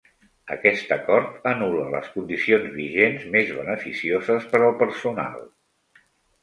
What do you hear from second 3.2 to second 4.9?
més beneficioses per al